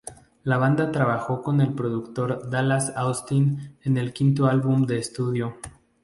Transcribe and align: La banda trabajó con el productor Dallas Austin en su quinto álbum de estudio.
La 0.45 0.57
banda 0.57 0.91
trabajó 0.91 1.43
con 1.43 1.61
el 1.61 1.75
productor 1.75 2.49
Dallas 2.49 2.91
Austin 2.95 3.77
en 3.83 4.03
su 4.07 4.13
quinto 4.13 4.47
álbum 4.47 4.87
de 4.87 4.97
estudio. 4.97 5.59